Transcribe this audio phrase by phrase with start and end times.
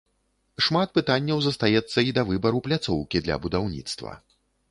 [0.67, 4.11] Шмат пытанняў застаецца і да выбару пляцоўкі для будаўніцтва.